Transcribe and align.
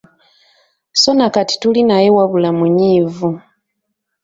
So 0.93 1.13
na 1.13 1.27
kati 1.35 1.55
tuli 1.61 1.81
naye 1.89 2.09
wabula 2.17 2.49
munyiivu. 2.57 3.29